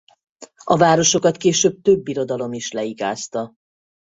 A 0.63 0.77
városokat 0.77 1.37
később 1.37 1.81
több 1.81 2.01
birodalom 2.03 2.53
is 2.53 2.71
leigázta. 2.71 3.53